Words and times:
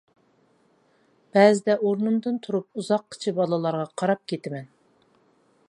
بەزىدە 1.35 1.75
ئورنۇمدىن 1.89 2.39
تۇرۇپ 2.47 2.81
ئۇزاققىچە 2.83 3.35
بالىلارغا 3.41 3.85
قاراپ 4.03 4.25
كېتىمەن. 4.33 4.67